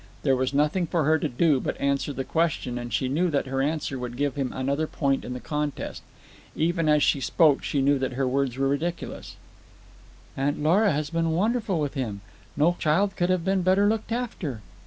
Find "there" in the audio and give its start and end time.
0.23-0.35